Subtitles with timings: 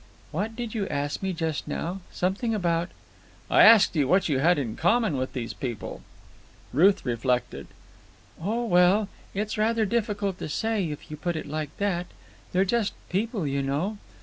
[0.31, 2.01] "What did you ask me just now?
[2.09, 2.89] Something about——"
[3.51, 6.01] "I asked you what you had in common with these people."
[6.73, 7.67] Ruth reflected.
[8.41, 12.07] "Oh, well, it's rather difficult to say if you put it like that.
[12.51, 13.99] They're just people, you know.